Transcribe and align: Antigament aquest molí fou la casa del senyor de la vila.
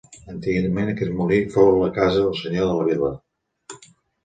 Antigament 0.35 0.89
aquest 0.93 1.11
molí 1.19 1.37
fou 1.57 1.69
la 1.83 1.91
casa 1.99 2.25
del 2.25 2.35
senyor 2.41 2.73
de 2.73 2.81
la 2.83 2.91
vila. 2.91 3.15